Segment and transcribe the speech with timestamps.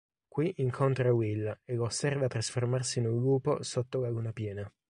[0.33, 4.67] Qui incontra Will e lo osserva trasformarsi in un lupo, sotto la luna piena.